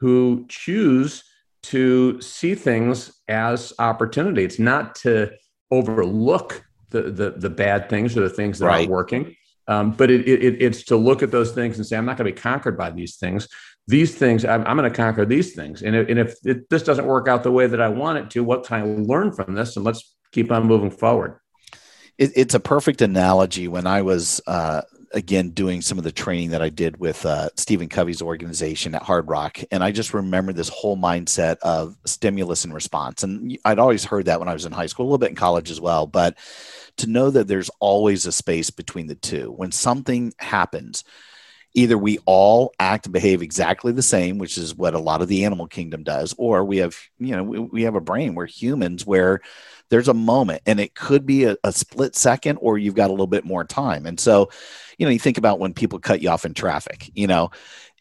[0.00, 1.24] who choose
[1.64, 4.44] to see things as opportunity.
[4.44, 5.30] It's not to
[5.70, 8.80] overlook the the, the bad things or the things that right.
[8.80, 9.36] aren't working.
[9.68, 12.28] Um, but it, it, it's to look at those things and say, I'm not going
[12.28, 13.48] to be conquered by these things
[13.86, 15.82] these things i'm, I'm going to conquer these things.
[15.82, 18.30] And if, and if it, this doesn't work out the way that i want it
[18.30, 19.76] to what can i learn from this?
[19.76, 21.38] And let's keep on moving forward.
[22.18, 23.68] It, it's a perfect analogy.
[23.68, 27.48] When i was uh, again doing some of the training that i did with uh,
[27.56, 32.64] stephen covey's organization at hard rock and i just remember this whole mindset of stimulus
[32.64, 33.22] and response.
[33.22, 35.36] And i'd always heard that when i was in high school a little bit in
[35.36, 36.06] college as well.
[36.06, 36.36] But
[36.98, 41.04] to know that there's always a space between the two when something happens
[41.76, 45.44] either we all act behave exactly the same, which is what a lot of the
[45.44, 48.34] animal kingdom does, or we have, you know, we, we have a brain.
[48.34, 49.42] We're humans where
[49.90, 53.12] there's a moment and it could be a, a, split second or you've got a
[53.12, 54.06] little bit more time.
[54.06, 54.50] And so,
[54.98, 57.50] you know, you think about when people cut you off in traffic, you know,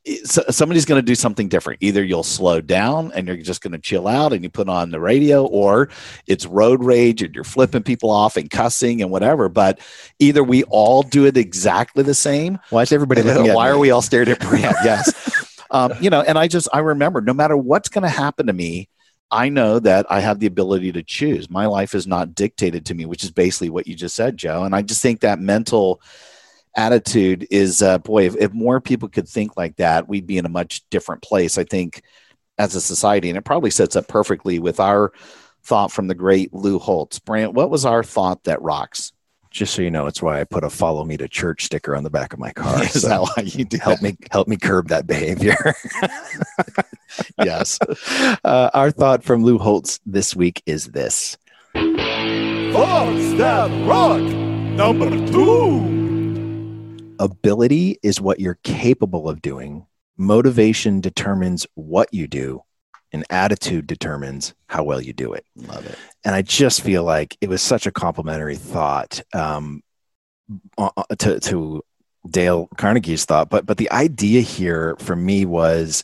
[0.05, 1.81] somebody's going to do something different.
[1.81, 4.91] Either you'll slow down and you're just going to chill out and you put on
[4.91, 5.89] the radio, or
[6.27, 9.49] it's road rage and you're flipping people off and cussing and whatever.
[9.49, 9.79] But
[10.19, 12.59] either we all do it exactly the same.
[12.69, 14.75] Why is everybody looking Why are we all staring at Brant?
[14.83, 15.55] yes.
[15.71, 18.53] Um, you know, and I just, I remember no matter what's going to happen to
[18.53, 18.89] me,
[19.31, 21.49] I know that I have the ability to choose.
[21.49, 24.63] My life is not dictated to me, which is basically what you just said, Joe.
[24.63, 25.99] And I just think that mental,
[26.75, 30.45] attitude is uh, boy if, if more people could think like that we'd be in
[30.45, 32.01] a much different place i think
[32.57, 35.11] as a society and it probably sets up perfectly with our
[35.63, 39.13] thought from the great lou holtz brant what was our thought that rocks
[39.55, 42.03] just so you know, it's why I put a "Follow Me to Church" sticker on
[42.03, 42.83] the back of my car.
[42.83, 44.03] Is so that why you do help that?
[44.03, 45.55] me help me curb that behavior?
[47.43, 47.79] yes.
[48.43, 51.37] Uh, our thought from Lou Holtz this week is this:
[51.73, 55.94] Thoughts that rock number two.
[57.19, 59.85] Ability is what you're capable of doing.
[60.17, 62.63] Motivation determines what you do,
[63.11, 65.45] and attitude determines how well you do it.
[65.55, 65.97] Love it.
[66.23, 69.83] And I just feel like it was such a complimentary thought um,
[70.77, 71.83] uh, uh, to, to
[72.29, 76.03] Dale Carnegie's thought, but but the idea here for me was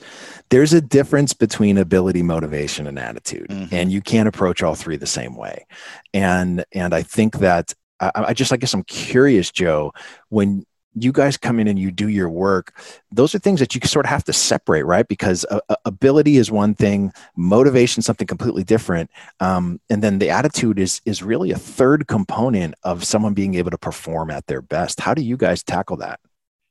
[0.49, 3.73] there's a difference between ability, motivation, and attitude, mm-hmm.
[3.73, 5.65] and you can't approach all three the same way.
[6.13, 9.93] And and I think that I, I just I guess I'm curious, Joe,
[10.29, 12.75] when you guys come in and you do your work
[13.11, 16.37] those are things that you sort of have to separate right because uh, uh, ability
[16.37, 21.51] is one thing motivation something completely different um, and then the attitude is is really
[21.51, 25.37] a third component of someone being able to perform at their best how do you
[25.37, 26.19] guys tackle that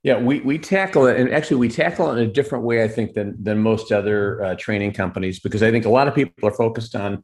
[0.03, 2.89] yeah, we, we tackle it, and actually we tackle it in a different way, I
[2.89, 6.49] think, than than most other uh, training companies, because I think a lot of people
[6.49, 7.23] are focused on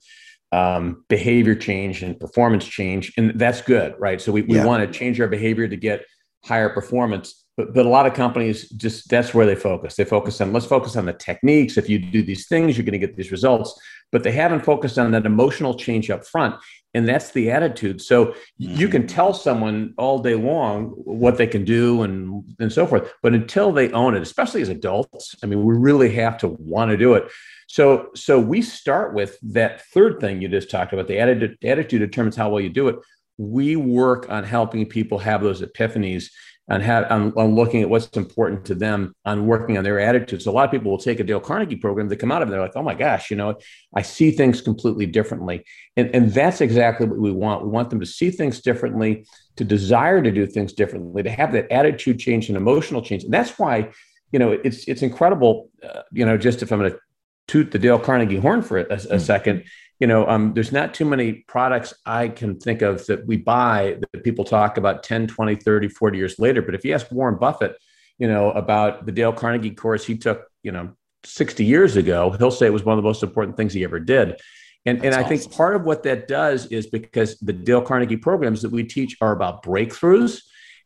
[0.53, 4.21] um, behavior change and performance change, and that's good, right?
[4.21, 4.67] So we, we yeah.
[4.67, 6.05] want to change our behavior to get
[6.47, 7.45] higher performance.
[7.57, 9.97] But, but a lot of companies just that's where they focus.
[9.97, 11.77] They focus on let's focus on the techniques.
[11.77, 13.79] If you do these things, you're going to get these results.
[14.13, 16.55] But they haven't focused on that emotional change up front.
[16.95, 18.01] And that's the attitude.
[18.01, 18.77] So mm-hmm.
[18.77, 19.15] you can mm-hmm.
[19.15, 23.13] tell someone all day long what they can do and, and so forth.
[23.23, 26.91] But until they own it, especially as adults, I mean, we really have to want
[26.91, 27.25] to do it.
[27.69, 31.09] So, so we start with that third thing you just talked about.
[31.09, 32.97] The attitude, attitude determines how well you do it
[33.39, 36.31] we work on helping people have those epiphanies
[36.69, 40.47] and have on, on, looking at what's important to them on working on their attitudes.
[40.47, 42.51] A lot of people will take a Dale Carnegie program, they come out of it,
[42.51, 43.57] they're like, oh my gosh, you know,
[43.95, 45.65] I see things completely differently.
[45.97, 47.63] And, and that's exactly what we want.
[47.63, 51.53] We want them to see things differently, to desire to do things differently, to have
[51.53, 53.23] that attitude change and emotional change.
[53.23, 53.91] And that's why,
[54.33, 56.99] you know, it's it's incredible, uh, you know, just if I'm going to
[57.47, 59.19] toot the Dale Carnegie horn for a, a mm-hmm.
[59.19, 59.65] second,
[59.99, 63.99] you know, um, there's not too many products I can think of that we buy
[64.13, 66.61] that people talk about 10, 20, 30, 40 years later.
[66.61, 67.77] But if you ask Warren Buffett,
[68.19, 70.93] you know, about the Dale Carnegie course he took, you know,
[71.25, 73.99] 60 years ago, he'll say it was one of the most important things he ever
[73.99, 74.39] did.
[74.85, 75.39] And, and I awesome.
[75.39, 79.17] think part of what that does is because the Dale Carnegie programs that we teach
[79.21, 80.43] are about breakthroughs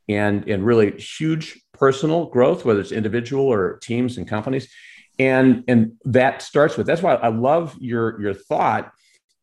[0.09, 4.73] and, and really huge personal growth, whether it's individual or teams and companies.
[5.19, 8.93] And, and that starts with that's why I love your, your thought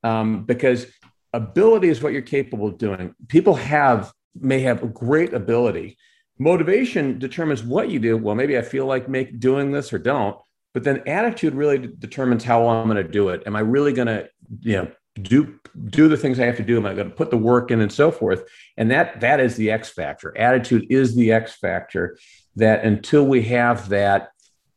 [0.08, 0.88] um, because
[1.34, 3.14] ability is what you're capable of doing.
[3.28, 5.98] People have may have a great ability.
[6.40, 8.16] Motivation determines what you do.
[8.18, 10.38] Well, maybe I feel like make doing this or don't.
[10.74, 13.42] But then attitude really determines how well I'm going to do it.
[13.48, 16.78] Am I really going to, you know, do do the things I have to do?
[16.78, 18.44] Am I going to put the work in and so forth?
[18.78, 20.38] And that that is the X factor.
[20.38, 22.18] Attitude is the X factor.
[22.56, 24.30] That until we have that,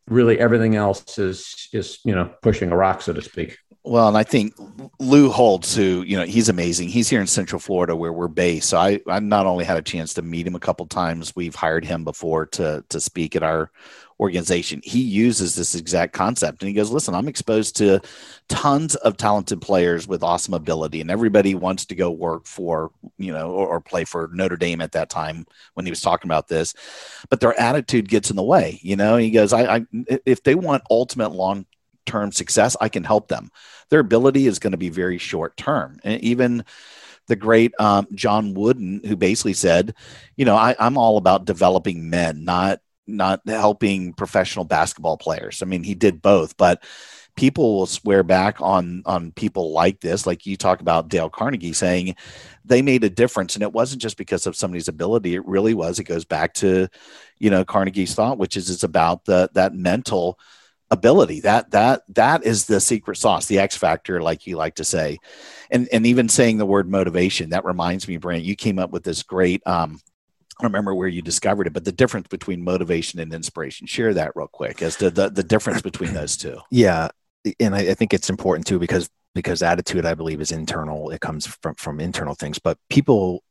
[0.06, 4.16] really everything else is is you know pushing a rock, so to speak Well, and
[4.16, 4.54] I think
[4.98, 6.90] Lou Holtz, who you know, he's amazing.
[6.90, 8.68] He's here in Central Florida where we're based.
[8.68, 11.54] So I, I not only had a chance to meet him a couple times, we've
[11.54, 13.70] hired him before to to speak at our
[14.20, 14.82] organization.
[14.84, 18.00] He uses this exact concept, and he goes, "Listen, I'm exposed to
[18.48, 23.32] tons of talented players with awesome ability, and everybody wants to go work for you
[23.32, 26.48] know or, or play for Notre Dame at that time when he was talking about
[26.48, 26.74] this,
[27.30, 28.78] but their attitude gets in the way.
[28.82, 29.86] You know, he goes, I, I
[30.26, 31.64] if they want ultimate long
[32.10, 33.50] term success, I can help them.
[33.88, 35.98] Their ability is going to be very short term.
[36.04, 36.64] And even
[37.26, 39.94] the great um, John Wooden, who basically said,
[40.36, 45.62] you know, I, I'm all about developing men, not not helping professional basketball players.
[45.62, 46.84] I mean, he did both, but
[47.36, 51.72] people will swear back on on people like this like you talk about dale carnegie
[51.72, 52.14] saying
[52.64, 55.98] they made a difference and it wasn't just because of somebody's ability it really was
[55.98, 56.88] it goes back to
[57.38, 60.38] you know carnegie's thought which is it's about the that mental
[60.90, 64.84] ability that that that is the secret sauce the x factor like you like to
[64.84, 65.16] say
[65.70, 69.04] and and even saying the word motivation that reminds me Brant you came up with
[69.04, 70.00] this great um
[70.60, 73.86] I don't remember where you discovered it, but the difference between motivation and inspiration.
[73.86, 76.58] Share that real quick as to the, the difference between those two.
[76.70, 77.08] Yeah.
[77.58, 81.08] And I, I think it's important too because because attitude I believe is internal.
[81.08, 82.58] It comes from from internal things.
[82.58, 83.42] But people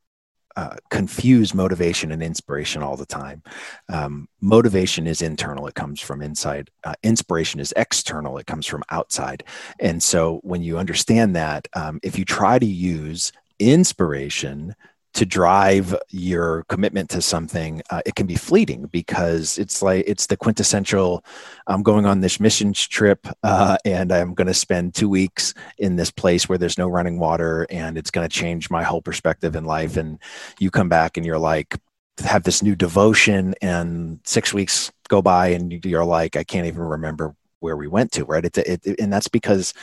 [0.59, 3.41] uh, confuse motivation and inspiration all the time.
[3.87, 6.69] Um, motivation is internal, it comes from inside.
[6.83, 9.45] Uh, inspiration is external, it comes from outside.
[9.79, 14.75] And so when you understand that, um, if you try to use inspiration
[15.13, 20.27] to drive your commitment to something, uh, it can be fleeting because it's like it's
[20.27, 21.23] the quintessential.
[21.67, 25.95] I'm going on this missions trip, uh, and I'm going to spend two weeks in
[25.95, 29.55] this place where there's no running water, and it's going to change my whole perspective
[29.55, 29.97] in life.
[29.97, 30.19] And
[30.59, 31.75] you come back and you're like,
[32.19, 36.81] have this new devotion, and six weeks go by, and you're like, I can't even
[36.81, 38.45] remember where we went to, right?
[38.45, 39.73] It, it, and that's because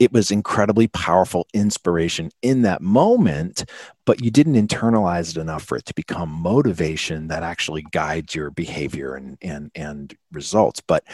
[0.00, 3.66] it was incredibly powerful inspiration in that moment,
[4.06, 8.50] but you didn't internalize it enough for it to become motivation that actually guides your
[8.50, 10.80] behavior and and and results.
[10.80, 11.04] But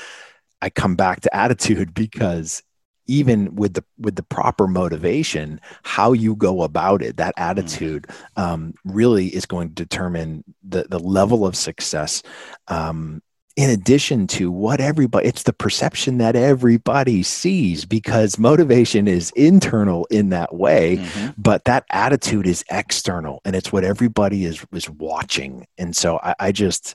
[0.62, 2.62] I come back to attitude because
[3.08, 7.42] even with the with the proper motivation how you go about it that mm.
[7.42, 12.22] attitude um, really is going to determine the the level of success
[12.66, 13.22] um,
[13.56, 20.06] in addition to what everybody it's the perception that everybody sees because motivation is internal
[20.10, 21.30] in that way mm-hmm.
[21.38, 26.34] but that attitude is external and it's what everybody is is watching and so i,
[26.38, 26.94] I just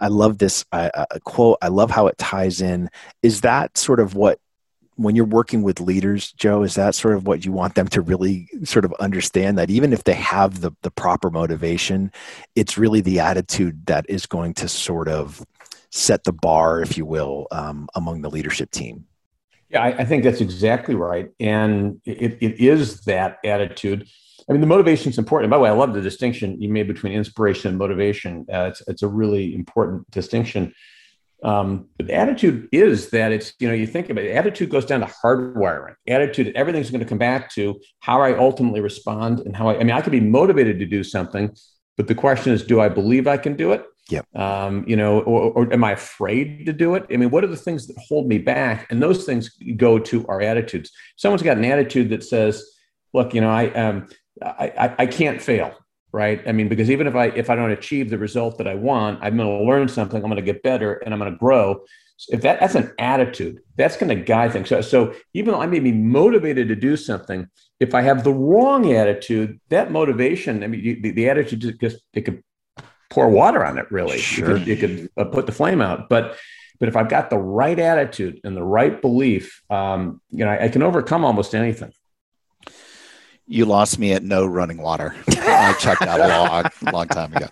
[0.00, 0.90] i love this I,
[1.24, 2.90] quote i love how it ties in
[3.22, 4.38] is that sort of what
[4.96, 8.00] when you're working with leaders joe is that sort of what you want them to
[8.00, 12.10] really sort of understand that even if they have the, the proper motivation
[12.56, 15.44] it's really the attitude that is going to sort of
[15.92, 19.04] set the bar, if you will, um, among the leadership team.
[19.68, 21.30] Yeah, I, I, think that's exactly right.
[21.38, 24.08] And it, it is that attitude.
[24.48, 25.50] I mean, the motivation is important.
[25.50, 28.46] By the way, I love the distinction you made between inspiration and motivation.
[28.52, 30.74] Uh, it's, it's a really important distinction.
[31.42, 35.00] Um, but attitude is that it's, you know, you think about it, attitude goes down
[35.00, 35.94] to hardwiring.
[36.08, 39.78] Attitude, everything's going to come back to how I ultimately respond and how I, I
[39.78, 41.54] mean, I could be motivated to do something,
[41.96, 43.84] but the question is, do I believe I can do it?
[44.12, 44.36] Yep.
[44.36, 47.06] Um, you know, or, or, am I afraid to do it?
[47.10, 48.86] I mean, what are the things that hold me back?
[48.90, 50.90] And those things go to our attitudes.
[51.16, 52.62] Someone's got an attitude that says,
[53.14, 54.08] "Look, you know, I um,
[54.42, 55.74] I, I, can't fail."
[56.12, 56.42] Right.
[56.46, 59.18] I mean, because even if I if I don't achieve the result that I want,
[59.22, 60.22] I'm going to learn something.
[60.22, 61.82] I'm going to get better, and I'm going to grow.
[62.28, 64.68] if that that's an attitude, that's going to guide things.
[64.68, 67.48] So, so even though I may be motivated to do something,
[67.80, 72.26] if I have the wrong attitude, that motivation, I mean, the, the attitude just it
[72.26, 72.42] could
[73.12, 74.18] pour water on it really.
[74.18, 74.56] Sure.
[74.56, 76.08] you could, you could uh, put the flame out.
[76.08, 76.36] But
[76.80, 80.64] but if i've got the right attitude and the right belief um, you know I,
[80.64, 81.92] I, can overcome almost anything.
[83.46, 85.14] You lost me at no running water.
[85.28, 87.46] I checked out a long long time ago.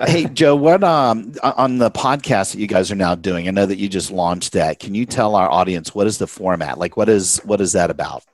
[0.00, 3.64] Hey joe what um on the podcast that you guys are now doing i know
[3.64, 4.78] that you just launched that.
[4.78, 6.76] Can you tell our audience what is the format?
[6.76, 8.24] Like what is what is that about?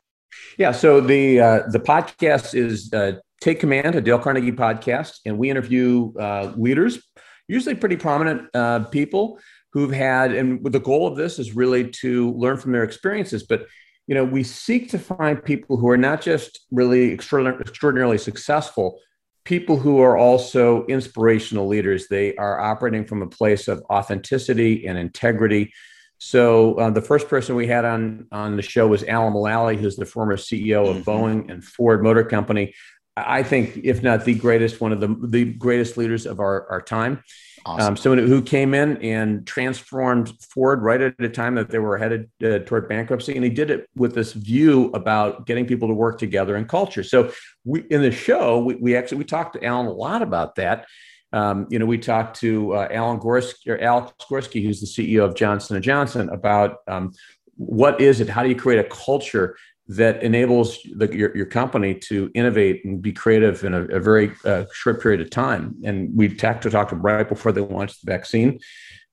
[0.59, 5.37] Yeah so the uh, the podcast is uh, Take Command, a Dale Carnegie podcast, and
[5.37, 7.03] we interview uh, leaders,
[7.49, 9.41] usually pretty prominent uh, people
[9.73, 13.43] who've had, and the goal of this is really to learn from their experiences.
[13.43, 13.67] But
[14.07, 19.01] you know, we seek to find people who are not just really extraordinarily successful,
[19.45, 22.07] people who are also inspirational leaders.
[22.07, 25.73] They are operating from a place of authenticity and integrity.
[26.19, 29.97] So uh, the first person we had on on the show was Alan Mulally, who's
[29.97, 31.11] the former CEO of mm-hmm.
[31.11, 32.73] Boeing and Ford Motor Company.
[33.17, 36.81] I think, if not the greatest, one of the the greatest leaders of our, our
[36.81, 37.23] time.
[37.65, 37.89] Awesome.
[37.89, 41.97] Um, someone who came in and transformed Ford right at a time that they were
[41.97, 45.95] headed uh, toward bankruptcy, and he did it with this view about getting people to
[45.95, 47.05] work together in culture.
[47.05, 47.33] So,
[47.65, 50.87] we in the show, we, we actually we talked to Alan a lot about that.
[51.35, 55.25] Um, you know, we talked to uh, Alan Gorsky or Alex Gorsky, who's the CEO
[55.25, 57.13] of Johnson and Johnson, about um,
[57.57, 58.29] what is it?
[58.29, 59.57] How do you create a culture
[59.89, 64.33] that enables the, your, your company to innovate and be creative in a, a very
[64.45, 65.75] uh, short period of time.
[65.85, 68.61] And we talked to talk to them right before they launched the vaccine.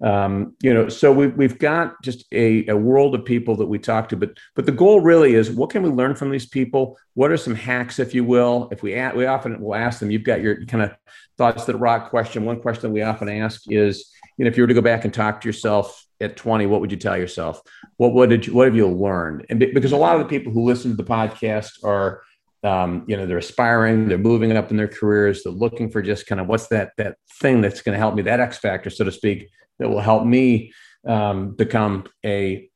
[0.02, 3.80] Um, you know, so we, we've got just a, a world of people that we
[3.80, 6.98] talk to, but but the goal really is what can we learn from these people?
[7.16, 8.70] What are some hacks, if you will?
[8.72, 10.96] If we we often will ask them, you've got your kind of
[11.38, 12.46] thoughts that rock question.
[12.46, 15.14] One question we often ask is, you know, if you were to go back and
[15.14, 17.62] talk to yourself at 20, what would you tell yourself?
[17.98, 19.46] What what did you what have you learned?
[19.50, 22.22] And because a lot of the people who listen to the podcast are
[22.64, 26.28] um, you know they're aspiring they're moving up in their careers they're looking for just
[26.28, 29.06] kind of what's that that thing that's going to help me that x factor so
[29.06, 29.50] to speak
[29.80, 30.74] that will help me
[31.08, 32.70] um, become a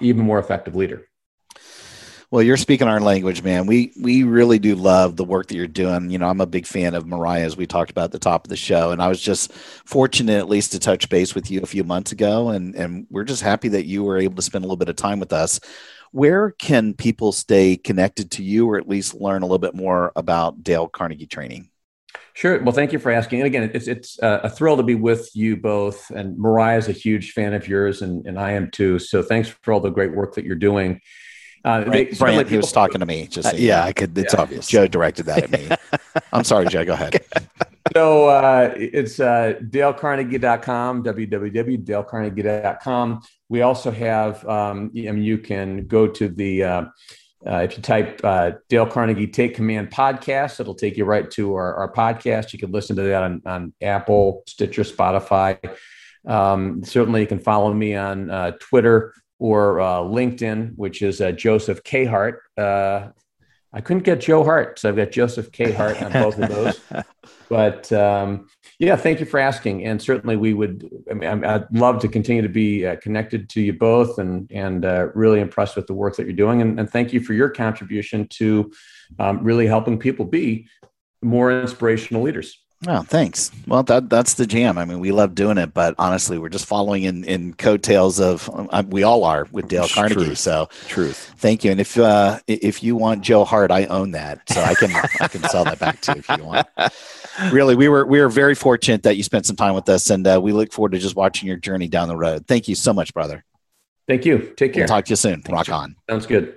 [0.00, 1.05] even more effective leader
[2.30, 3.66] well, you're speaking our language, man.
[3.66, 6.10] We we really do love the work that you're doing.
[6.10, 8.44] You know, I'm a big fan of Mariah, as we talked about at the top
[8.44, 11.60] of the show, and I was just fortunate at least to touch base with you
[11.60, 14.64] a few months ago, and and we're just happy that you were able to spend
[14.64, 15.60] a little bit of time with us.
[16.12, 20.12] Where can people stay connected to you, or at least learn a little bit more
[20.16, 21.68] about Dale Carnegie Training?
[22.34, 22.62] Sure.
[22.62, 23.40] Well, thank you for asking.
[23.40, 26.10] And again, it's it's uh, a thrill to be with you both.
[26.10, 28.98] And Mariah is a huge fan of yours, and, and I am too.
[28.98, 31.00] So thanks for all the great work that you're doing.
[31.66, 33.26] Uh, they, Brant, he was talking to me.
[33.26, 34.16] Just uh, yeah, I could.
[34.16, 34.40] It's yeah.
[34.40, 34.68] obvious.
[34.68, 35.68] Joe directed that at me.
[36.32, 36.84] I'm sorry, Joe.
[36.84, 37.24] Go ahead.
[37.92, 43.20] so uh, it's uh, dalecarnegie.com, www.dalecarnegie.com.
[43.48, 46.84] We also have, um, I mean, you can go to the, uh,
[47.44, 51.56] uh, if you type uh, Dale Carnegie Take Command podcast, it'll take you right to
[51.56, 52.52] our, our podcast.
[52.52, 55.58] You can listen to that on, on Apple, Stitcher, Spotify.
[56.28, 61.32] Um, certainly, you can follow me on uh, Twitter or uh, LinkedIn, which is uh,
[61.32, 62.04] Joseph K.
[62.04, 62.42] Hart.
[62.56, 63.08] Uh,
[63.72, 65.70] I couldn't get Joe Hart, so I've got Joseph K.
[65.72, 66.80] Hart on both of those.
[67.50, 69.84] but um, yeah, thank you for asking.
[69.84, 70.88] And certainly, we would.
[71.10, 74.84] I mean, I'd love to continue to be uh, connected to you both, and and
[74.84, 76.62] uh, really impressed with the work that you're doing.
[76.62, 78.72] And, and thank you for your contribution to
[79.18, 80.68] um, really helping people be
[81.22, 82.65] more inspirational leaders.
[82.86, 83.50] Oh, thanks.
[83.66, 84.76] Well, that that's the jam.
[84.76, 88.50] I mean, we love doing it, but honestly, we're just following in in coattails of
[88.52, 90.26] uh, we all are with Dale Carnegie.
[90.26, 90.38] Truth.
[90.38, 91.32] So, truth.
[91.38, 91.70] Thank you.
[91.70, 95.28] And if uh, if you want Joe Hart, I own that, so I can I
[95.28, 96.66] can sell that back to you if you want.
[97.52, 100.26] Really, we were we were very fortunate that you spent some time with us, and
[100.26, 102.46] uh, we look forward to just watching your journey down the road.
[102.46, 103.44] Thank you so much, brother.
[104.08, 104.54] Thank you.
[104.56, 104.80] Take care.
[104.80, 105.42] We'll talk to you soon.
[105.42, 105.96] Thanks, Rock on.
[106.08, 106.56] Sounds good.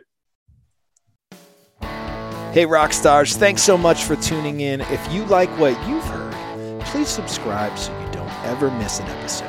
[2.59, 3.37] Hey, rock stars!
[3.37, 4.81] Thanks so much for tuning in.
[4.81, 6.33] If you like what you've heard
[6.87, 9.45] please subscribe so you don't ever miss an episode.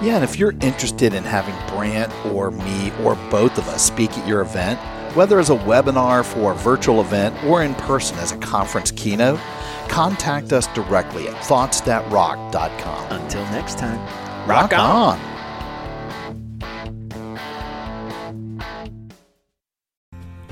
[0.00, 4.16] Yeah, and if you're interested in having Brant or me or both of us speak
[4.16, 4.78] at your event,
[5.16, 9.40] whether as a webinar for a virtual event or in person as a conference keynote,
[9.88, 13.20] contact us directly at thoughtsthatrock.com.
[13.20, 13.98] Until next time,
[14.48, 15.18] rock, rock on.
[15.18, 15.37] on.